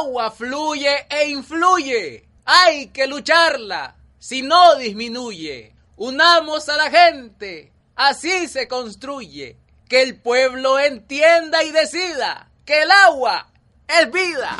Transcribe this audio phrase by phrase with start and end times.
[0.00, 2.24] agua fluye e influye.
[2.46, 5.74] Hay que lucharla, si no disminuye.
[5.96, 9.58] Unamos a la gente, así se construye.
[9.88, 13.52] Que el pueblo entienda y decida que el agua
[13.86, 14.56] es vida.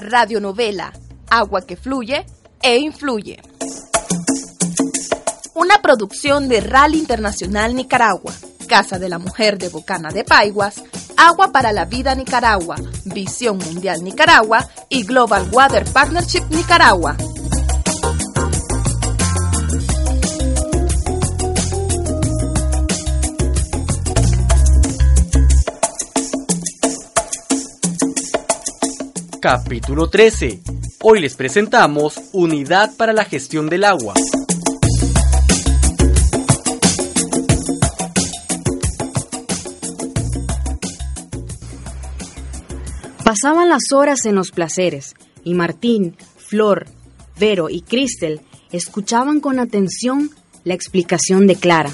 [0.00, 0.92] Radionovela
[1.30, 2.26] Agua que fluye
[2.60, 3.51] e influye.
[5.62, 8.32] Una producción de Rally Internacional Nicaragua,
[8.66, 10.82] Casa de la Mujer de Bocana de Paiguas,
[11.16, 17.16] Agua para la Vida Nicaragua, Visión Mundial Nicaragua y Global Water Partnership Nicaragua.
[29.40, 30.60] Capítulo 13.
[31.02, 34.14] Hoy les presentamos Unidad para la Gestión del Agua.
[43.32, 46.86] Pasaban las horas en los placeres, y Martín, Flor,
[47.40, 50.30] Vero y Cristel escuchaban con atención
[50.64, 51.90] la explicación de Clara.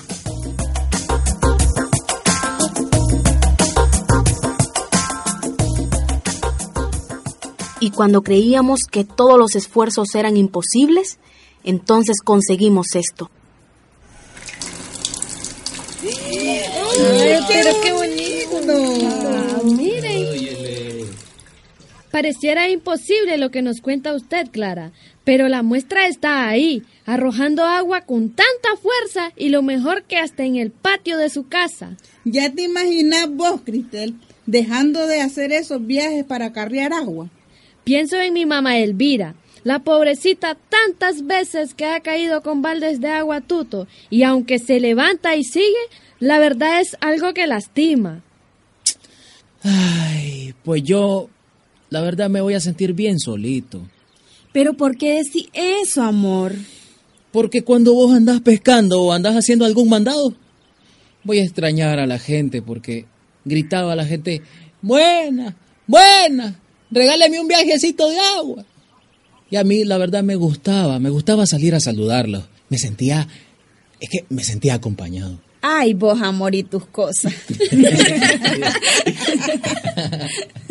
[7.78, 11.21] Y cuando creíamos que todos los esfuerzos eran imposibles,
[11.62, 13.31] entonces conseguimos esto.
[16.03, 18.19] Ay, pero qué bonito.
[22.18, 24.90] Pareciera imposible lo que nos cuenta usted, Clara,
[25.22, 30.42] pero la muestra está ahí, arrojando agua con tanta fuerza y lo mejor que hasta
[30.42, 31.96] en el patio de su casa.
[32.24, 37.30] Ya te imaginas vos, Cristel, dejando de hacer esos viajes para acarrear agua.
[37.84, 43.10] Pienso en mi mamá Elvira, la pobrecita tantas veces que ha caído con baldes de
[43.10, 45.84] agua tuto y aunque se levanta y sigue,
[46.18, 48.24] la verdad es algo que lastima.
[49.62, 51.30] Ay, pues yo,
[51.91, 53.87] la verdad me voy a sentir bien solito.
[54.53, 56.54] Pero ¿por qué decís eso, amor?
[57.32, 60.34] Porque cuando vos andás pescando o andás haciendo algún mandado,
[61.25, 63.06] voy a extrañar a la gente porque
[63.44, 64.43] gritaba a la gente,
[64.82, 65.56] buena,
[65.87, 66.60] buena,
[66.91, 68.65] regáleme un viajecito de agua.
[69.50, 72.44] Y a mí la verdad me gustaba, me gustaba salir a saludarlos.
[72.69, 73.27] Me sentía,
[74.00, 75.41] es que me sentía acompañado.
[75.62, 77.32] Ay, vos, amor, y tus cosas.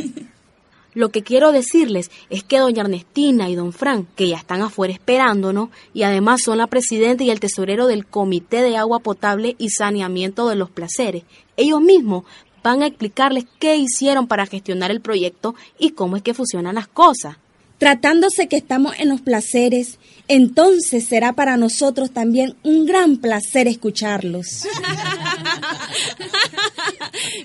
[0.97, 4.91] Lo que quiero decirles es que doña Ernestina y don Frank, que ya están afuera
[4.91, 9.69] esperándonos, y además son la presidenta y el tesorero del Comité de Agua Potable y
[9.69, 11.21] Saneamiento de los Placeres,
[11.55, 12.23] ellos mismos
[12.63, 16.87] van a explicarles qué hicieron para gestionar el proyecto y cómo es que funcionan las
[16.87, 17.37] cosas.
[17.77, 24.63] Tratándose que estamos en los placeres, entonces será para nosotros también un gran placer escucharlos.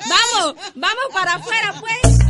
[0.09, 2.22] vamos, vamos para afuera, pues.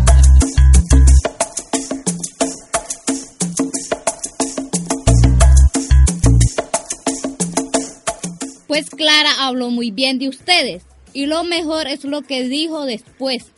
[8.72, 13.48] Pues Clara habló muy bien de ustedes y lo mejor es lo que dijo después,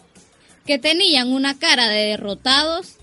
[0.67, 2.97] que tenían una cara de derrotados.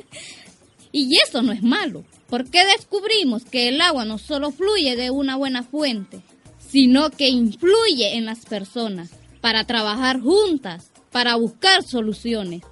[0.92, 5.36] y eso no es malo, porque descubrimos que el agua no solo fluye de una
[5.36, 6.20] buena fuente,
[6.66, 9.10] sino que influye en las personas
[9.42, 12.62] para trabajar juntas, para buscar soluciones.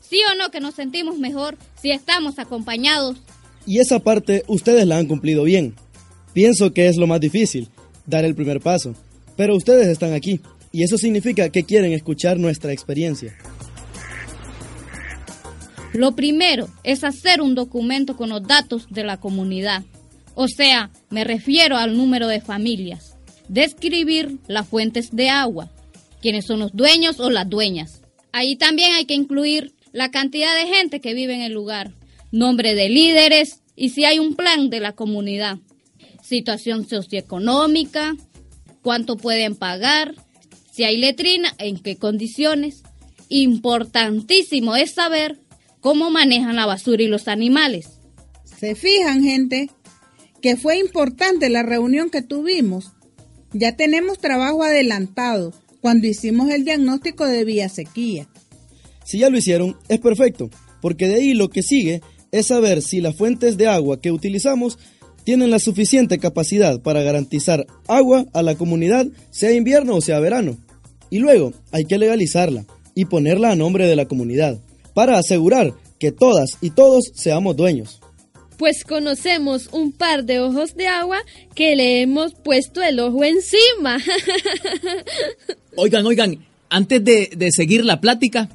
[0.00, 3.18] ¿Sí o no que nos sentimos mejor si estamos acompañados?
[3.68, 5.76] Y esa parte ustedes la han cumplido bien.
[6.32, 7.70] Pienso que es lo más difícil,
[8.06, 8.94] dar el primer paso.
[9.36, 10.40] Pero ustedes están aquí,
[10.72, 13.36] y eso significa que quieren escuchar nuestra experiencia.
[15.92, 19.84] Lo primero es hacer un documento con los datos de la comunidad.
[20.34, 23.16] O sea, me refiero al número de familias.
[23.48, 25.70] Describir las fuentes de agua,
[26.20, 28.02] quiénes son los dueños o las dueñas.
[28.32, 31.92] Ahí también hay que incluir la cantidad de gente que vive en el lugar,
[32.32, 35.58] nombre de líderes y si hay un plan de la comunidad,
[36.26, 38.16] situación socioeconómica,
[38.82, 40.14] cuánto pueden pagar,
[40.72, 42.82] si hay letrina, en qué condiciones.
[43.28, 45.38] Importantísimo es saber
[45.80, 48.00] cómo manejan la basura y los animales.
[48.58, 49.70] Se fijan, gente,
[50.42, 52.92] que fue importante la reunión que tuvimos.
[53.52, 58.28] Ya tenemos trabajo adelantado cuando hicimos el diagnóstico de vía sequía.
[59.04, 60.50] Si ya lo hicieron, es perfecto,
[60.82, 62.02] porque de ahí lo que sigue
[62.32, 64.78] es saber si las fuentes de agua que utilizamos
[65.26, 70.56] tienen la suficiente capacidad para garantizar agua a la comunidad, sea invierno o sea verano.
[71.10, 72.64] Y luego hay que legalizarla
[72.94, 74.60] y ponerla a nombre de la comunidad,
[74.94, 78.00] para asegurar que todas y todos seamos dueños.
[78.56, 81.18] Pues conocemos un par de ojos de agua
[81.56, 83.98] que le hemos puesto el ojo encima.
[85.76, 88.48] Oigan, oigan, antes de, de seguir la plática,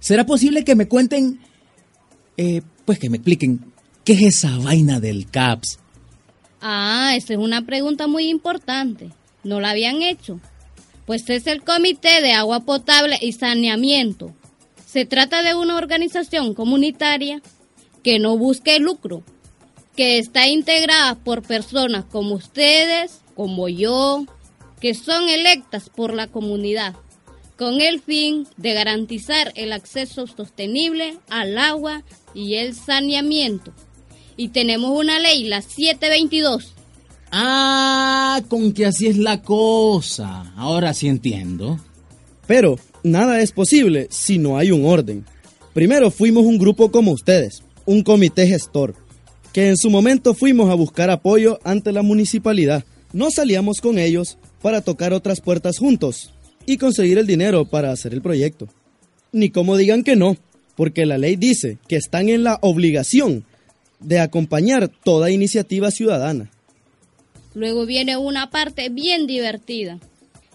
[0.00, 1.40] ¿será posible que me cuenten,
[2.36, 3.72] eh, pues que me expliquen,
[4.04, 5.80] qué es esa vaina del CAPS?
[6.60, 9.10] Ah, esa es una pregunta muy importante.
[9.44, 10.40] No la habían hecho.
[11.06, 14.34] Pues es el Comité de Agua Potable y Saneamiento.
[14.86, 17.40] Se trata de una organización comunitaria
[18.02, 19.22] que no busque lucro,
[19.96, 24.24] que está integrada por personas como ustedes, como yo,
[24.80, 26.94] que son electas por la comunidad,
[27.56, 32.02] con el fin de garantizar el acceso sostenible al agua
[32.34, 33.72] y el saneamiento.
[34.40, 36.72] Y tenemos una ley, la 722.
[37.30, 40.54] Ah, con que así es la cosa.
[40.56, 41.78] Ahora sí entiendo.
[42.46, 45.26] Pero nada es posible si no hay un orden.
[45.74, 48.94] Primero fuimos un grupo como ustedes, un comité gestor,
[49.52, 52.82] que en su momento fuimos a buscar apoyo ante la municipalidad.
[53.12, 56.32] No salíamos con ellos para tocar otras puertas juntos
[56.64, 58.68] y conseguir el dinero para hacer el proyecto.
[59.32, 60.38] Ni como digan que no,
[60.76, 63.44] porque la ley dice que están en la obligación
[64.00, 66.50] de acompañar toda iniciativa ciudadana.
[67.54, 69.98] Luego viene una parte bien divertida.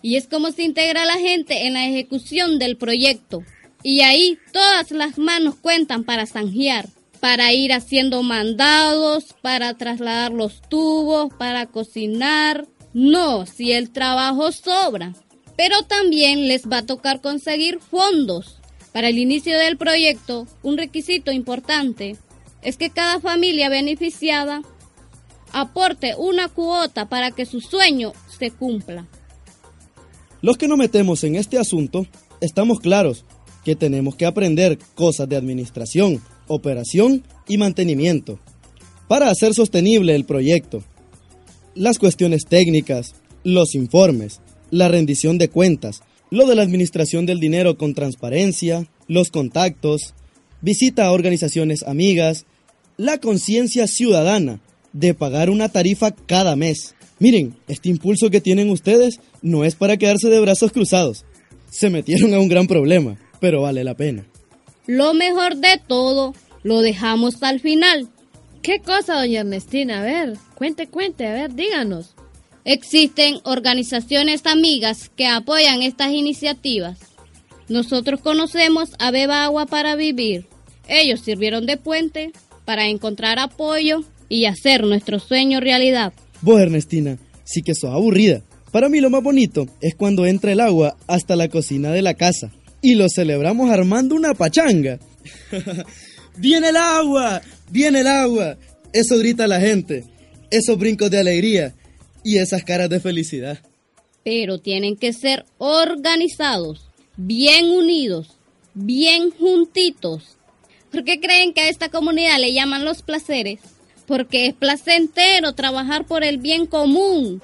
[0.01, 3.43] Y es como se integra la gente en la ejecución del proyecto.
[3.83, 6.87] Y ahí todas las manos cuentan para zanjear,
[7.19, 12.67] para ir haciendo mandados, para trasladar los tubos, para cocinar.
[12.93, 15.13] No, si el trabajo sobra.
[15.57, 18.57] Pero también les va a tocar conseguir fondos.
[18.93, 22.15] Para el inicio del proyecto, un requisito importante
[22.65, 24.63] es que cada familia beneficiada
[25.53, 29.07] aporte una cuota para que su sueño se cumpla.
[30.41, 32.07] Los que nos metemos en este asunto
[32.41, 33.23] estamos claros
[33.63, 38.39] que tenemos que aprender cosas de administración, operación y mantenimiento
[39.07, 40.83] para hacer sostenible el proyecto.
[41.75, 43.13] Las cuestiones técnicas,
[43.43, 44.41] los informes,
[44.71, 46.01] la rendición de cuentas,
[46.31, 50.15] lo de la administración del dinero con transparencia, los contactos,
[50.61, 52.45] visita a organizaciones amigas,
[52.97, 54.59] la conciencia ciudadana
[54.93, 56.95] de pagar una tarifa cada mes.
[57.19, 61.25] Miren, este impulso que tienen ustedes no es para quedarse de brazos cruzados.
[61.69, 64.25] Se metieron a un gran problema, pero vale la pena.
[64.87, 66.33] Lo mejor de todo,
[66.63, 68.09] lo dejamos al final.
[68.61, 69.99] ¿Qué cosa, doña Ernestina?
[69.99, 72.15] A ver, cuente, cuente, a ver, díganos.
[72.63, 76.97] Existen organizaciones amigas que apoyan estas iniciativas.
[77.67, 80.47] Nosotros conocemos a Beba Agua para Vivir.
[80.87, 82.31] Ellos sirvieron de puente
[82.65, 86.13] para encontrar apoyo y hacer nuestro sueño realidad.
[86.41, 88.41] Vos, Ernestina, sí que sos aburrida.
[88.71, 92.15] Para mí lo más bonito es cuando entra el agua hasta la cocina de la
[92.15, 92.51] casa
[92.81, 94.99] y lo celebramos armando una pachanga.
[96.37, 97.41] ¡Viene el agua!
[97.71, 98.57] ¡Viene el agua!
[98.91, 100.03] Eso grita la gente,
[100.51, 101.73] esos brincos de alegría
[102.23, 103.59] y esas caras de felicidad.
[104.23, 108.37] Pero tienen que ser organizados, bien unidos,
[108.73, 110.37] bien juntitos.
[110.95, 113.59] ¿Por qué creen que a esta comunidad le llaman los placeres?
[114.07, 117.41] Porque es placentero trabajar por el bien común.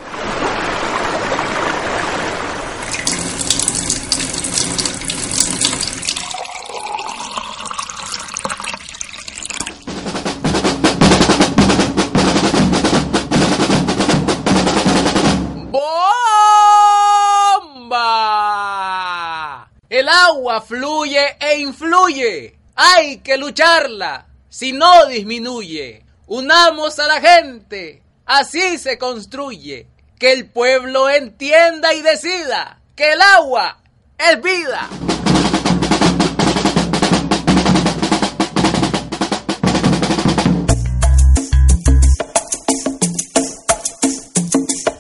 [17.81, 19.70] ¡Bomba!
[19.89, 22.61] El agua fluye e influye.
[22.83, 26.03] Hay que lucharla, si no disminuye.
[26.25, 29.85] Unamos a la gente, así se construye.
[30.17, 33.83] Que el pueblo entienda y decida que el agua
[34.17, 34.89] es vida.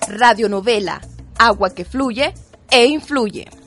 [0.07, 1.01] Radionovela,
[1.39, 2.31] agua que fluye
[2.69, 3.60] e influye.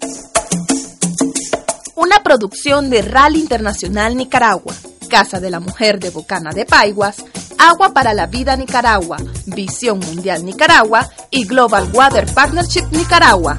[1.97, 4.75] Una producción de Rally Internacional Nicaragua,
[5.09, 7.25] Casa de la Mujer de Bocana de Paiguas,
[7.57, 13.59] Agua para la Vida Nicaragua, Visión Mundial Nicaragua y Global Water Partnership Nicaragua.